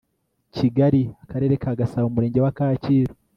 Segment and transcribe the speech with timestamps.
[0.55, 3.13] kigali akarere ka gasabo umurenge wa kacyiru